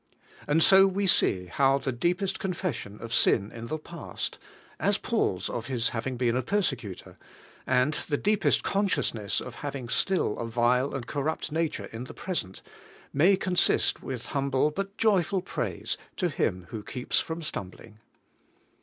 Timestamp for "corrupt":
11.05-11.51